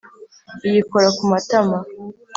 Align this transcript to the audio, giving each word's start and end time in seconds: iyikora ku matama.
iyikora 0.67 1.07
ku 1.17 1.23
matama. 1.31 1.77